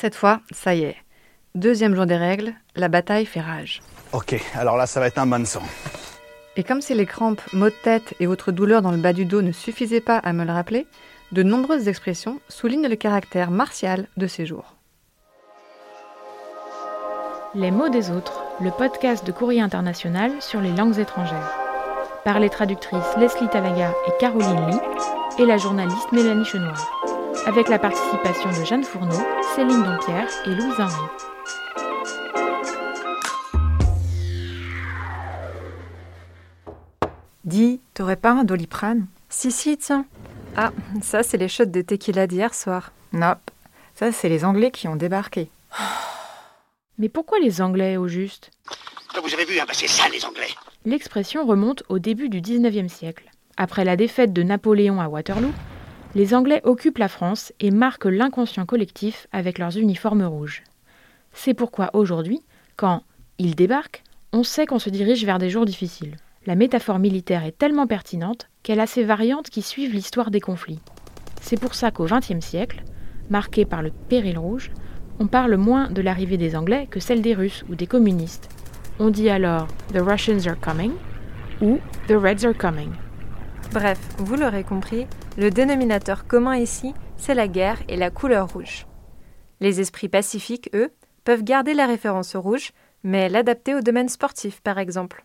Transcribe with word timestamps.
Cette 0.00 0.14
fois, 0.14 0.42
ça 0.52 0.76
y 0.76 0.84
est. 0.84 0.94
Deuxième 1.56 1.96
jour 1.96 2.06
des 2.06 2.16
règles, 2.16 2.54
la 2.76 2.86
bataille 2.86 3.26
fait 3.26 3.40
rage. 3.40 3.82
Ok, 4.12 4.40
alors 4.54 4.76
là, 4.76 4.86
ça 4.86 5.00
va 5.00 5.08
être 5.08 5.18
un 5.18 5.26
bain 5.26 5.40
de 5.40 5.44
sang. 5.44 5.64
Et 6.54 6.62
comme 6.62 6.80
si 6.80 6.94
les 6.94 7.04
crampes, 7.04 7.42
maux 7.52 7.68
de 7.68 7.74
tête 7.82 8.14
et 8.20 8.28
autres 8.28 8.52
douleurs 8.52 8.80
dans 8.80 8.92
le 8.92 8.98
bas 8.98 9.12
du 9.12 9.24
dos 9.24 9.42
ne 9.42 9.50
suffisaient 9.50 10.00
pas 10.00 10.18
à 10.18 10.32
me 10.32 10.44
le 10.44 10.52
rappeler, 10.52 10.86
de 11.32 11.42
nombreuses 11.42 11.88
expressions 11.88 12.38
soulignent 12.48 12.86
le 12.86 12.94
caractère 12.94 13.50
martial 13.50 14.06
de 14.16 14.28
ces 14.28 14.46
jours. 14.46 14.76
Les 17.56 17.72
mots 17.72 17.88
des 17.88 18.12
autres, 18.12 18.44
le 18.60 18.70
podcast 18.70 19.26
de 19.26 19.32
Courrier 19.32 19.62
International 19.62 20.30
sur 20.38 20.60
les 20.60 20.70
langues 20.70 21.00
étrangères. 21.00 21.58
Par 22.24 22.38
les 22.38 22.50
traductrices 22.50 23.16
Leslie 23.16 23.48
Talaga 23.48 23.92
et 24.06 24.12
Caroline 24.20 24.70
Lee 24.70 25.42
et 25.42 25.44
la 25.44 25.56
journaliste 25.56 26.12
Mélanie 26.12 26.44
Chenoir. 26.44 27.07
Avec 27.48 27.70
la 27.70 27.78
participation 27.78 28.50
de 28.50 28.66
Jeanne 28.66 28.84
Fourneau, 28.84 29.24
Céline 29.54 29.82
Dompierre 29.82 30.28
et 30.44 30.50
Louise 30.50 30.78
Henry. 30.78 30.92
Dis, 37.44 37.80
t'aurais 37.94 38.16
pas 38.16 38.32
un 38.32 38.44
doliprane? 38.44 39.06
Si, 39.30 39.50
si, 39.50 39.78
tiens. 39.78 40.04
Ah, 40.58 40.72
ça, 41.00 41.22
c'est 41.22 41.38
les 41.38 41.48
shots 41.48 41.64
de 41.64 41.80
tequila 41.80 42.26
d'hier 42.26 42.52
soir. 42.52 42.92
Nope. 43.14 43.50
Ça, 43.94 44.12
c'est 44.12 44.28
les 44.28 44.44
Anglais 44.44 44.70
qui 44.70 44.86
ont 44.86 44.96
débarqué. 44.96 45.50
Mais 46.98 47.08
pourquoi 47.08 47.38
les 47.38 47.62
Anglais 47.62 47.96
au 47.96 48.08
juste? 48.08 48.50
Vous 49.24 49.32
avez 49.32 49.46
vu, 49.46 49.58
hein, 49.58 49.64
bah, 49.66 49.72
c'est 49.72 49.88
ça 49.88 50.06
les 50.10 50.22
Anglais. 50.26 50.50
L'expression 50.84 51.46
remonte 51.46 51.82
au 51.88 51.98
début 51.98 52.28
du 52.28 52.42
XIXe 52.42 52.92
siècle. 52.92 53.24
Après 53.56 53.86
la 53.86 53.96
défaite 53.96 54.34
de 54.34 54.42
Napoléon 54.42 55.00
à 55.00 55.08
Waterloo, 55.08 55.54
les 56.14 56.34
Anglais 56.34 56.60
occupent 56.64 56.98
la 56.98 57.08
France 57.08 57.52
et 57.60 57.70
marquent 57.70 58.06
l'inconscient 58.06 58.66
collectif 58.66 59.26
avec 59.32 59.58
leurs 59.58 59.76
uniformes 59.76 60.24
rouges. 60.24 60.62
C'est 61.32 61.54
pourquoi 61.54 61.90
aujourd'hui, 61.92 62.40
quand 62.76 63.02
ils 63.38 63.54
débarquent, 63.54 64.02
on 64.32 64.42
sait 64.42 64.66
qu'on 64.66 64.78
se 64.78 64.90
dirige 64.90 65.24
vers 65.24 65.38
des 65.38 65.50
jours 65.50 65.66
difficiles. 65.66 66.16
La 66.46 66.54
métaphore 66.54 66.98
militaire 66.98 67.44
est 67.44 67.56
tellement 67.56 67.86
pertinente 67.86 68.48
qu'elle 68.62 68.80
a 68.80 68.86
ses 68.86 69.04
variantes 69.04 69.50
qui 69.50 69.62
suivent 69.62 69.92
l'histoire 69.92 70.30
des 70.30 70.40
conflits. 70.40 70.80
C'est 71.40 71.60
pour 71.60 71.74
ça 71.74 71.90
qu'au 71.90 72.06
XXe 72.06 72.44
siècle, 72.44 72.82
marqué 73.30 73.64
par 73.64 73.82
le 73.82 73.90
péril 73.90 74.38
rouge, 74.38 74.70
on 75.20 75.26
parle 75.26 75.56
moins 75.56 75.90
de 75.90 76.00
l'arrivée 76.00 76.36
des 76.36 76.56
Anglais 76.56 76.86
que 76.90 77.00
celle 77.00 77.22
des 77.22 77.34
Russes 77.34 77.64
ou 77.68 77.74
des 77.74 77.86
communistes. 77.86 78.48
On 78.98 79.10
dit 79.10 79.28
alors 79.28 79.66
The 79.92 80.00
Russians 80.00 80.48
are 80.48 80.58
coming 80.58 80.92
ou 81.60 81.78
The 82.06 82.12
Reds 82.12 82.46
are 82.46 82.56
coming. 82.56 82.90
Bref, 83.72 83.98
vous 84.18 84.36
l'aurez 84.36 84.64
compris, 84.64 85.06
le 85.38 85.52
dénominateur 85.52 86.26
commun 86.26 86.56
ici, 86.56 86.94
c'est 87.16 87.34
la 87.34 87.46
guerre 87.46 87.78
et 87.88 87.96
la 87.96 88.10
couleur 88.10 88.52
rouge. 88.52 88.86
Les 89.60 89.80
esprits 89.80 90.08
pacifiques, 90.08 90.68
eux, 90.74 90.90
peuvent 91.22 91.44
garder 91.44 91.74
la 91.74 91.86
référence 91.86 92.34
au 92.34 92.40
rouge, 92.40 92.72
mais 93.04 93.28
l'adapter 93.28 93.76
au 93.76 93.80
domaine 93.80 94.08
sportif, 94.08 94.60
par 94.60 94.78
exemple. 94.78 95.24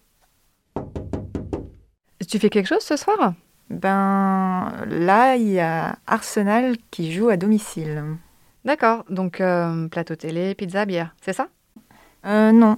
Tu 2.29 2.37
fais 2.37 2.49
quelque 2.49 2.67
chose 2.67 2.83
ce 2.83 2.95
soir? 2.95 3.33
Ben 3.71 4.71
là, 4.87 5.35
il 5.35 5.49
y 5.49 5.59
a 5.59 5.95
Arsenal 6.05 6.75
qui 6.91 7.11
joue 7.11 7.29
à 7.29 7.37
domicile. 7.37 8.03
D'accord, 8.65 9.05
donc 9.09 9.41
euh, 9.41 9.87
plateau 9.87 10.15
télé, 10.15 10.53
pizza, 10.53 10.85
bière, 10.85 11.15
c'est 11.21 11.33
ça? 11.33 11.47
Euh 12.25 12.51
non. 12.51 12.77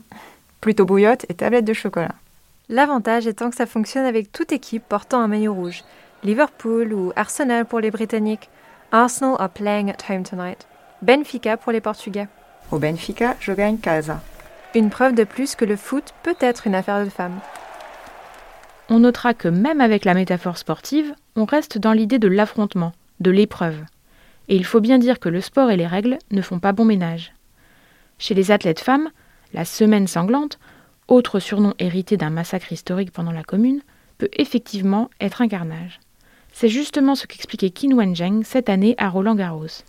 Plutôt 0.62 0.86
bouillotte 0.86 1.26
et 1.30 1.34
tablette 1.34 1.66
de 1.66 1.74
chocolat. 1.74 2.16
L'avantage 2.70 3.28
étant 3.28 3.50
que 3.50 3.56
ça 3.56 3.66
fonctionne 3.66 4.06
avec 4.06 4.32
toute 4.32 4.54
équipe 4.54 4.84
portant 4.88 5.20
un 5.20 5.28
maillot 5.28 5.54
rouge. 5.54 5.84
Liverpool 6.26 6.92
ou 6.92 7.14
Arsenal 7.16 7.66
pour 7.66 7.80
les 7.80 7.92
Britanniques. 7.92 8.50
Arsenal 8.92 9.36
are 9.38 9.50
playing 9.50 9.92
at 9.92 10.10
home 10.10 10.24
tonight. 10.24 10.66
Benfica 11.04 11.56
pour 11.56 11.72
les 11.72 11.82
Portugais. 11.82 12.28
Au 12.72 12.80
Benfica, 12.80 13.36
je 13.40 13.52
gagne 13.52 13.78
casa. 13.78 14.22
Une 14.74 14.90
preuve 14.90 15.14
de 15.14 15.24
plus 15.24 15.54
que 15.56 15.66
le 15.66 15.76
foot 15.76 16.16
peut 16.24 16.36
être 16.40 16.66
une 16.66 16.74
affaire 16.74 17.06
de 17.06 17.10
femmes. 17.12 17.40
On 18.90 19.00
notera 19.00 19.36
que 19.36 19.48
même 19.48 19.82
avec 19.82 20.04
la 20.04 20.16
métaphore 20.16 20.58
sportive, 20.58 21.14
on 21.36 21.46
reste 21.46 21.78
dans 21.78 21.94
l'idée 21.94 22.18
de 22.18 22.28
l'affrontement, 22.28 22.94
de 23.20 23.30
l'épreuve. 23.30 23.78
Et 24.48 24.56
il 24.56 24.66
faut 24.66 24.82
bien 24.82 24.98
dire 24.98 25.20
que 25.20 25.30
le 25.30 25.42
sport 25.42 25.70
et 25.70 25.78
les 25.78 25.88
règles 25.88 26.18
ne 26.32 26.42
font 26.42 26.60
pas 26.60 26.72
bon 26.72 26.86
ménage. 26.86 27.34
Chez 28.18 28.34
les 28.34 28.50
athlètes 28.50 28.80
femmes, 28.80 29.10
la 29.54 29.64
semaine 29.64 30.08
sanglante, 30.08 30.58
autre 31.08 31.40
surnom 31.40 31.76
hérité 31.78 32.18
d'un 32.18 32.32
massacre 32.32 32.72
historique 32.72 33.12
pendant 33.12 33.32
la 33.32 33.44
Commune, 33.44 33.82
peut 34.18 34.30
effectivement 34.34 35.12
être 35.22 35.44
un 35.44 35.48
carnage. 35.48 36.00
C'est 36.58 36.70
justement 36.70 37.16
ce 37.16 37.28
qu'expliquait 37.28 37.70
Qin 37.70 37.94
Wenzheng 37.98 38.44
cette 38.46 38.70
année 38.70 38.96
à 38.98 39.10
Roland 39.10 39.36
Garros. 39.36 39.84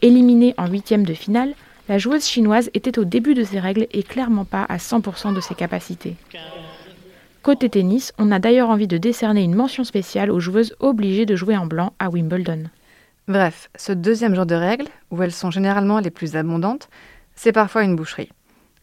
Éliminée 0.00 0.54
en 0.56 0.68
huitième 0.68 1.04
de 1.04 1.12
finale, 1.12 1.54
la 1.88 1.98
joueuse 1.98 2.24
chinoise 2.24 2.70
était 2.72 3.00
au 3.00 3.04
début 3.04 3.34
de 3.34 3.42
ses 3.42 3.58
règles 3.58 3.88
et 3.90 4.04
clairement 4.04 4.44
pas 4.44 4.62
à 4.68 4.76
100% 4.76 5.34
de 5.34 5.40
ses 5.40 5.56
capacités. 5.56 6.14
Côté 7.42 7.68
tennis, 7.68 8.12
on 8.16 8.30
a 8.30 8.38
d'ailleurs 8.38 8.70
envie 8.70 8.86
de 8.86 8.96
décerner 8.96 9.42
une 9.42 9.56
mention 9.56 9.82
spéciale 9.82 10.30
aux 10.30 10.38
joueuses 10.38 10.76
obligées 10.78 11.26
de 11.26 11.34
jouer 11.34 11.56
en 11.56 11.66
blanc 11.66 11.92
à 11.98 12.10
Wimbledon. 12.10 12.66
Bref, 13.26 13.68
ce 13.74 13.90
deuxième 13.90 14.36
genre 14.36 14.46
de 14.46 14.54
règles, 14.54 14.86
où 15.10 15.20
elles 15.24 15.32
sont 15.32 15.50
généralement 15.50 15.98
les 15.98 16.10
plus 16.10 16.36
abondantes, 16.36 16.88
c'est 17.34 17.50
parfois 17.50 17.82
une 17.82 17.96
boucherie. 17.96 18.30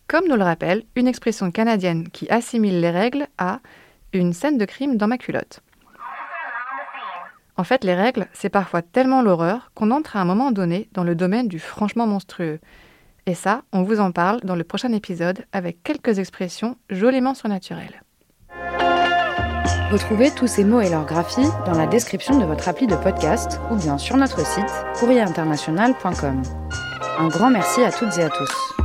Comme 0.10 0.28
nous 0.28 0.36
le 0.36 0.44
rappelle 0.44 0.84
une 0.98 1.08
expression 1.08 1.50
canadienne 1.50 2.10
qui 2.10 2.30
assimile 2.30 2.82
les 2.82 2.92
règles 2.92 3.28
à 3.38 3.62
une 4.12 4.34
scène 4.34 4.58
de 4.58 4.66
crime 4.66 4.98
dans 4.98 5.08
ma 5.08 5.18
culotte. 5.18 5.62
En 7.58 7.64
fait, 7.64 7.84
les 7.84 7.96
règles, 7.96 8.28
c'est 8.34 8.50
parfois 8.50 8.82
tellement 8.82 9.22
l'horreur 9.22 9.72
qu'on 9.76 9.92
entre 9.92 10.18
à 10.18 10.22
un 10.22 10.26
moment 10.26 10.52
donné 10.52 10.90
dans 10.94 11.04
le 11.04 11.16
domaine 11.16 11.48
du 11.48 11.60
franchement 11.60 12.06
monstrueux. 12.06 12.60
Et 13.26 13.36
ça, 13.36 13.64
on 13.72 13.84
vous 13.84 14.00
en 14.00 14.12
parle 14.12 14.42
dans 14.42 14.56
le 14.56 14.64
prochain 14.64 14.92
épisode 14.92 15.46
avec 15.52 15.82
quelques 15.84 16.20
expressions 16.20 16.78
joliment 16.90 17.34
surnaturelles. 17.34 18.04
Retrouvez 19.92 20.32
tous 20.32 20.48
ces 20.48 20.64
mots 20.64 20.82
et 20.82 20.90
leur 20.90 21.06
graphie 21.06 21.48
dans 21.66 21.78
la 21.78 21.88
description 21.88 22.38
de 22.38 22.46
votre 22.46 22.68
appli 22.68 22.88
de 22.88 22.96
podcast 22.96 23.60
ou 23.72 23.76
bien 23.76 23.98
sur 23.98 24.18
notre 24.18 24.46
site 24.46 24.66
courrierinternational.com. 25.00 26.42
Un 27.18 27.28
grand 27.30 27.50
merci 27.50 27.82
à 27.84 27.92
toutes 27.92 28.18
et 28.18 28.24
à 28.24 28.30
tous. 28.30 28.85